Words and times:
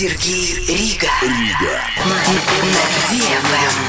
Сергей 0.00 0.54
Рига. 0.66 1.10
Рига. 1.20 1.84
На 2.06 2.16
DFM. 3.10 3.80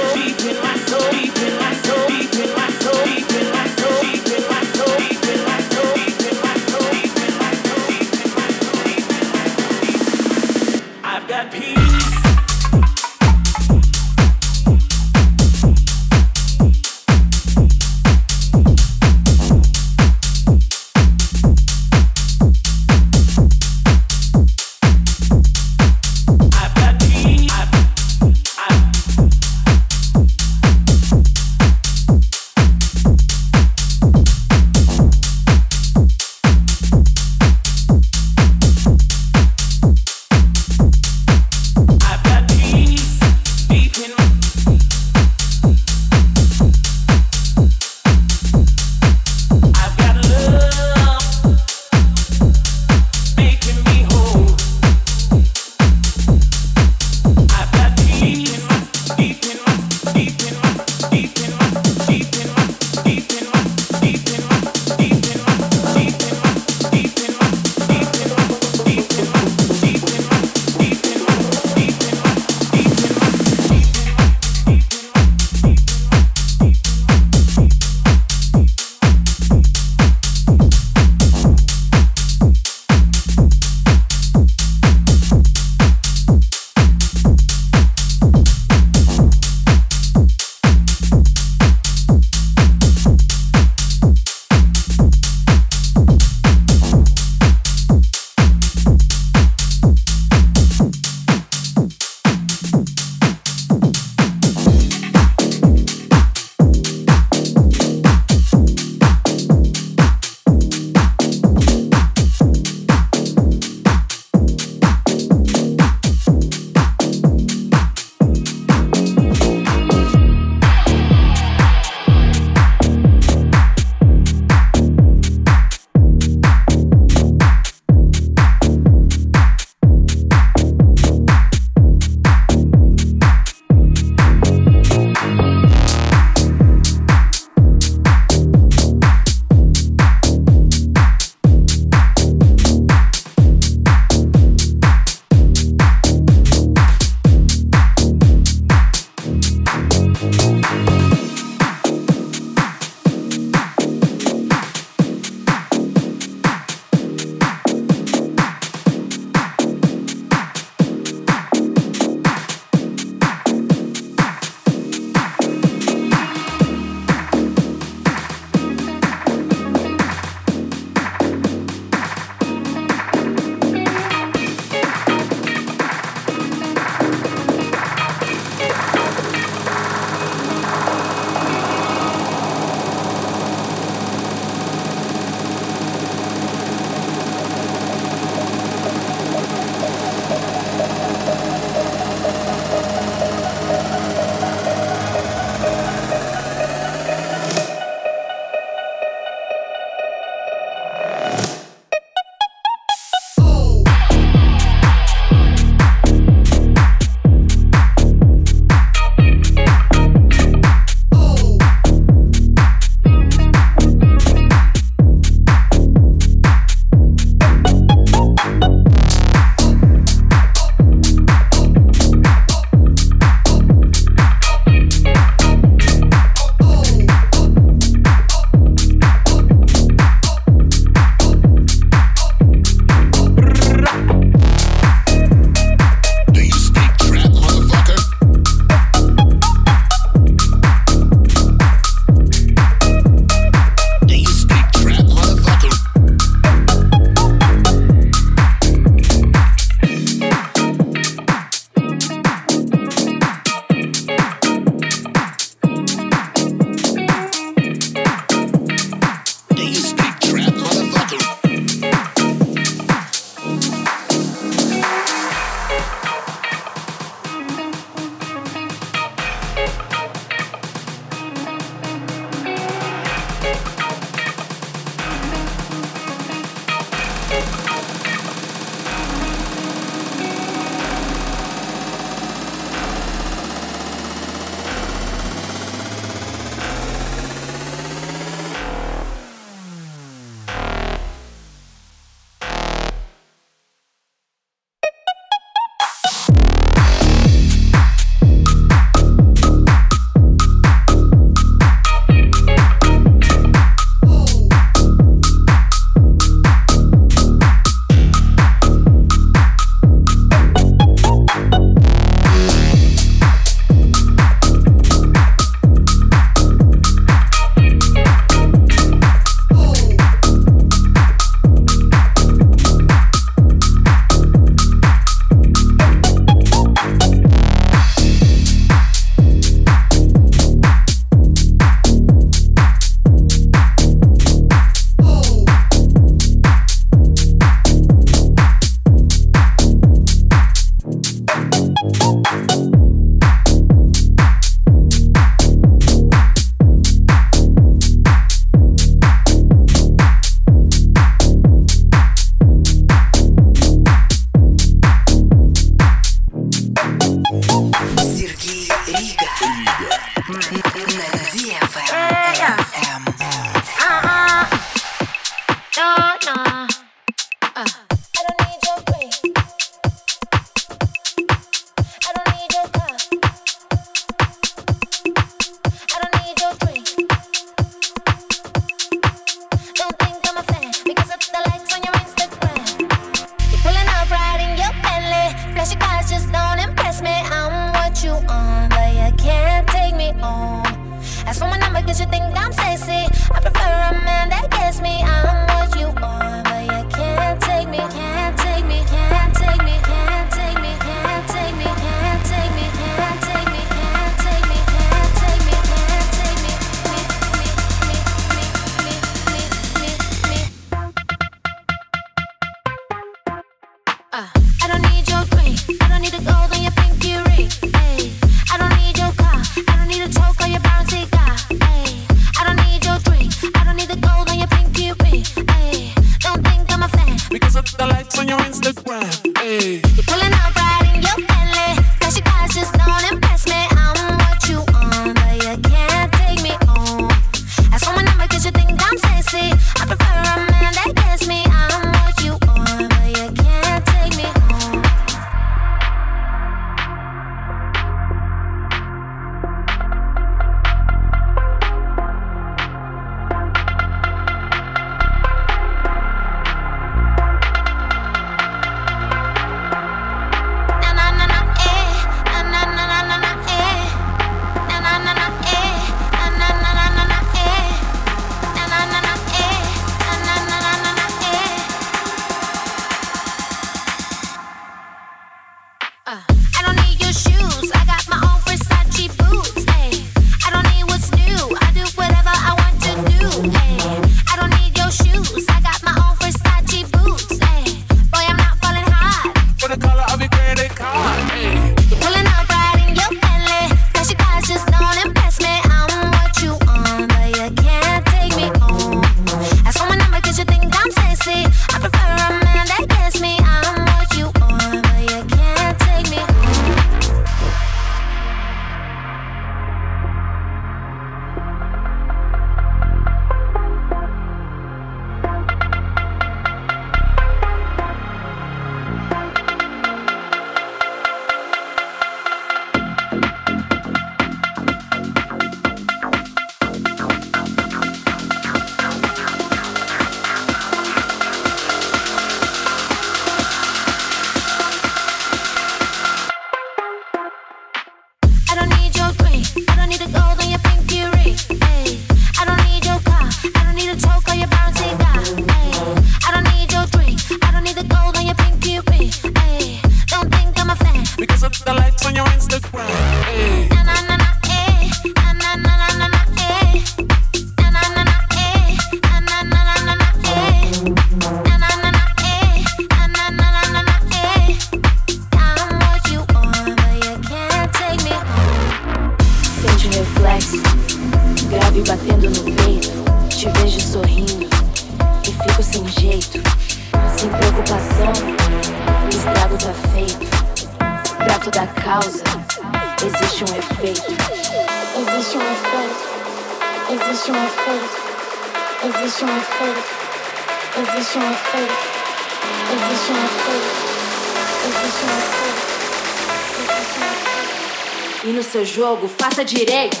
direita. 599.43 600.00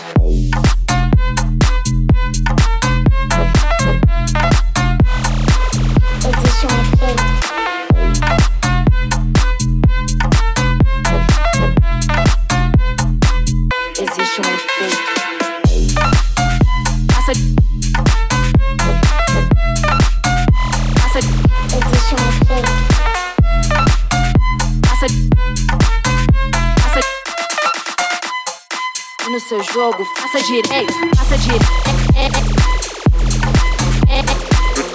Seu 29.51 29.61
jogo, 29.63 30.05
faça 30.15 30.41
direito, 30.43 30.93
faça 31.17 31.37
direito. 31.37 31.65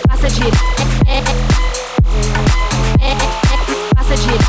Faça 0.09 0.29
direito. 0.31 0.57
Faça 3.95 4.17
direito. 4.17 4.47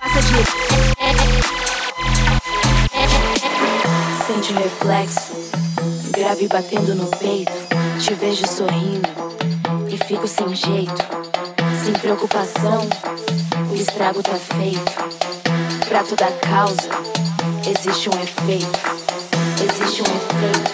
Faça 0.00 0.20
direito. 0.20 0.50
Sente 4.26 4.52
o 4.52 4.56
reflexo, 4.56 5.32
grave 6.10 6.48
batendo 6.48 6.96
no 6.96 7.06
peito. 7.18 7.52
Te 8.00 8.14
vejo 8.14 8.48
sorrindo 8.48 9.08
e 9.88 9.96
fico 10.08 10.26
sem 10.26 10.52
jeito, 10.56 11.06
sem 11.84 11.92
preocupação. 11.92 12.88
O 13.70 13.74
estrago 13.76 14.24
tá 14.24 14.34
feito 14.34 15.13
pra 15.94 16.02
toda 16.02 16.26
causa 16.40 16.90
existe 17.70 18.10
um 18.10 18.20
efeito. 18.20 18.66
Existe 19.62 20.02
um 20.02 20.06
efeito. 20.06 20.72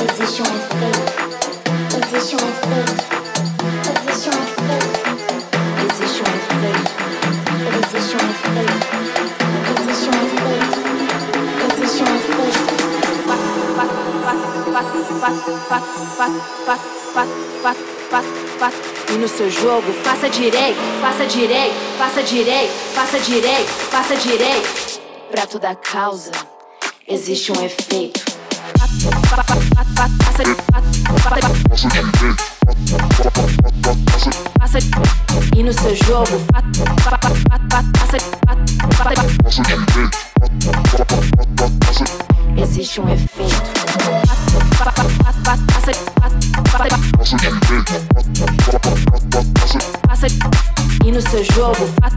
Existe 0.00 0.40
um 0.40 0.46
efeito. 0.46 1.12
Existe 2.00 2.36
um 2.36 2.38
efeito. 2.48 3.04
Existe 4.00 4.30
um 4.30 4.38
efeito. 4.40 4.96
Existe 5.84 6.20
um 6.22 6.30
efeito. 6.40 6.88
Existe 7.84 8.14
um 8.16 8.24
efeito. 8.30 8.80
Existe 9.78 10.08
um 10.08 10.16
efeito. 10.24 10.80
Existe 11.74 12.02
um 12.02 12.06
efeito. 12.06 12.30
E 19.12 19.14
no 19.14 19.26
seu 19.26 19.50
jogo, 19.50 19.92
faça 20.04 20.28
direito, 20.28 20.78
faça 21.00 21.26
direito, 21.26 21.74
faça 21.98 22.22
direito, 22.22 22.72
faça 22.94 23.18
direito, 23.18 23.68
faça 23.90 24.16
direito. 24.16 25.00
Pra 25.30 25.46
toda 25.46 25.74
causa 25.74 26.30
existe 27.08 27.50
um 27.50 27.64
efeito. 27.64 28.20
E 35.56 35.62
no 35.62 35.72
seu 35.72 35.96
jogo 35.96 36.40
existe 42.56 43.00
um 43.00 43.08
efeito. 43.12 44.19
E 51.04 51.12
no 51.12 51.20
seu 51.20 51.44
jogo 51.44 51.86
pra 51.98 52.10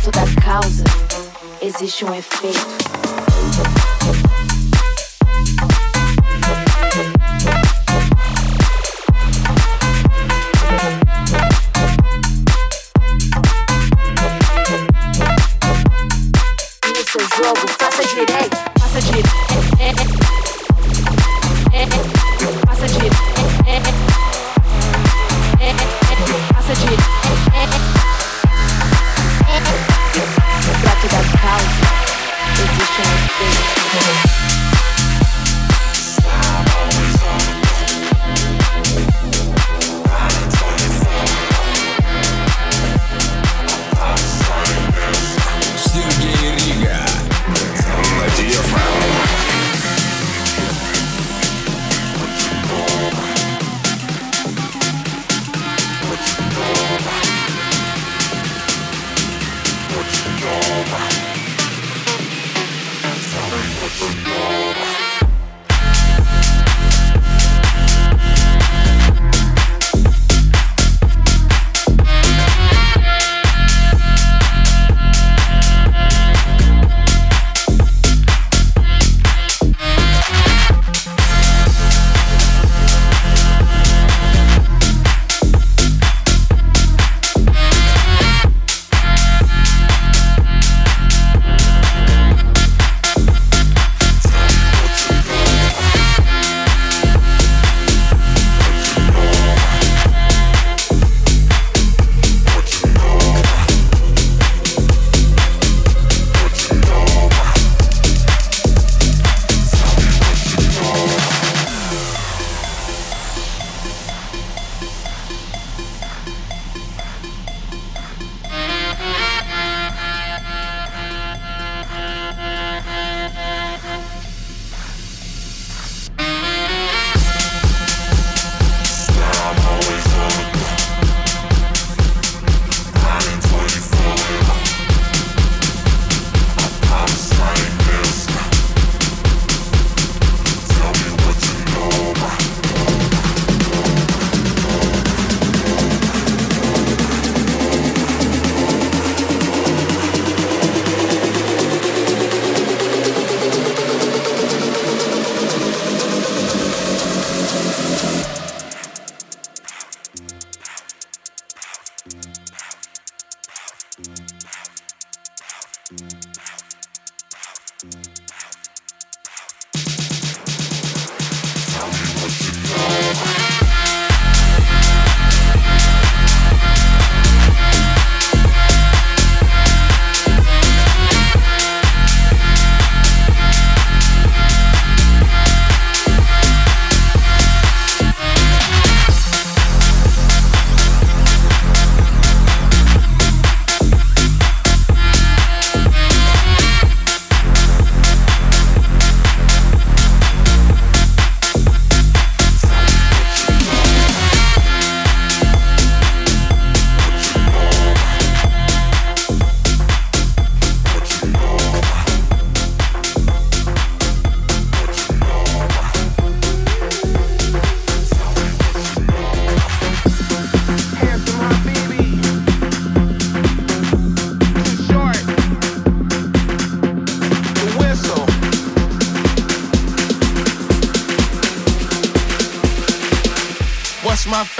toda 0.00 0.40
causa 0.42 0.84
existe 1.62 2.04
um 2.04 2.14
efeito. 2.14 2.66
Jogo, 17.46 17.68
faça 17.78 18.02
direito, 18.02 18.56
faça 18.80 19.00
direito. 19.00 19.30
Faça 22.66 22.86
direito. 22.88 24.05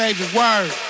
Savior's 0.07 0.33
word. 0.35 0.86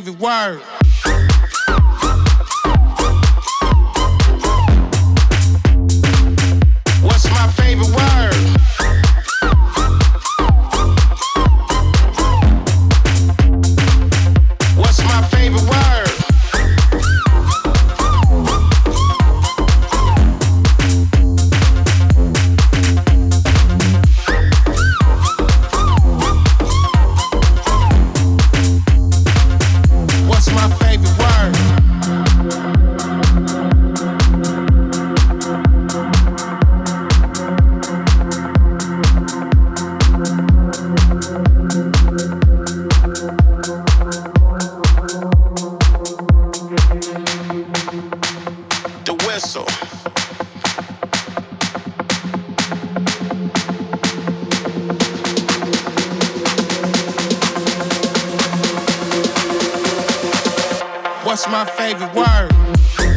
Favorite 0.00 0.18
word? 0.18 0.69
What's 61.30 61.46
my 61.46 61.64
favorite 61.64 62.12
word? 62.12 63.09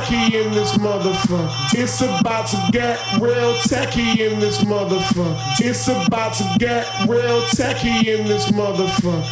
techie 0.00 0.44
in 0.44 0.52
this 0.52 0.72
motherfucker. 0.78 1.50
It's 1.74 2.00
about 2.00 2.46
to 2.48 2.68
get 2.72 2.98
real 3.20 3.54
techie 3.54 4.18
in 4.18 4.40
this 4.40 4.62
motherfucker. 4.64 5.36
It's 5.60 5.88
about 5.88 6.34
to 6.34 6.56
get 6.58 6.86
real 7.08 7.40
techie 7.42 8.06
in 8.06 8.26
this 8.26 8.50
motherfucker. 8.50 9.22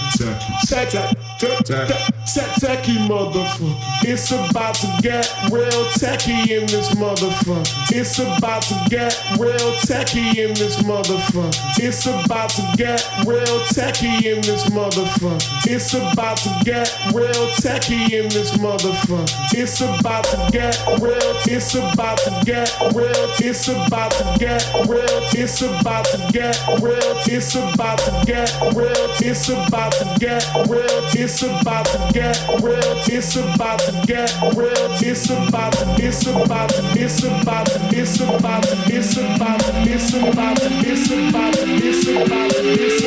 Techie. 0.66 1.14
Techie. 1.38 1.64
Techie 1.64 2.17
tech, 2.38 2.82
techie 2.84 3.06
motherfucker. 3.08 3.74
It's 4.02 4.30
about 4.30 4.74
to 4.76 4.86
get 5.02 5.26
real 5.50 5.84
techie 5.98 6.48
in 6.48 6.66
this 6.66 6.94
motherfucker. 6.94 7.66
It's 7.90 8.18
about 8.18 8.62
to 8.62 8.86
get 8.88 9.18
real 9.38 9.72
techie 9.82 10.36
in 10.36 10.54
this 10.54 10.76
motherfucker. 10.82 11.54
It's 11.78 12.06
about 12.06 12.50
to 12.50 12.62
get 12.76 13.02
real 13.26 13.58
techie 13.74 14.24
in 14.24 14.40
this 14.42 14.64
motherfucker. 14.70 15.42
It's 15.66 15.94
about 15.94 16.36
to 16.38 16.60
get 16.64 16.88
real 17.12 17.48
techie 17.58 18.12
in 18.12 18.28
this 18.28 18.52
motherfucker. 18.56 19.26
It's 19.54 19.80
about 19.80 20.24
to 20.24 20.48
get 20.52 20.78
real. 21.02 21.34
It's 21.46 21.74
about 21.74 22.18
to 22.18 22.42
get 22.44 22.70
real. 22.94 23.28
It's 23.40 23.68
about 23.68 24.10
to 24.12 24.36
get 24.38 24.62
real. 24.86 25.22
It's 25.34 25.62
about 25.62 26.04
to 26.06 26.30
get 26.32 26.56
real. 26.82 27.14
It's 27.26 27.54
about 27.56 27.98
to 27.98 28.22
get 28.26 28.50
real. 28.76 29.08
It's 29.20 29.48
about 29.48 29.92
to 29.92 30.16
get 30.20 30.44
real. 30.68 31.02
It's 31.14 31.42
about 31.42 31.86
to 31.86 32.10
get 32.12 32.27
real. 32.62 32.94
It's 33.06 33.36
about 33.36 33.80
to 33.80 33.92
get 34.06 34.32
real. 34.56 34.72
It's 35.00 35.30
about 35.30 35.72
to. 35.74 35.96
It's 35.98 36.26
about 36.26 36.70
to. 36.70 36.82
It's 36.96 37.24
about 37.24 37.66
to. 37.66 37.78
It's 37.92 38.20
about 38.20 38.62
to. 38.64 38.76
It's 38.86 39.16
about 39.16 39.60
to. 39.60 39.72
It's 39.88 40.14
about 40.14 40.56
to. 40.58 40.68
It's 40.84 41.10
about 41.10 41.54
to. 41.54 41.64
It's 41.64 42.08
about 42.08 42.50
to. 42.50 42.68
It's 42.68 42.98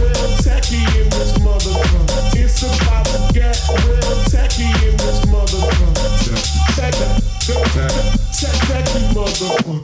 real 0.00 0.19
Sekunden. 9.40 9.80